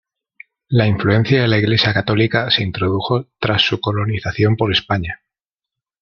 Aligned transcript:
La 0.69 0.87
influencia 0.87 1.43
de 1.43 1.47
la 1.47 1.59
Iglesia 1.59 1.93
católica 1.93 2.49
se 2.49 2.63
introdujo 2.63 3.27
tras 3.37 3.61
su 3.61 3.79
colonización 3.79 4.55
por 4.57 4.71
España. 4.71 5.19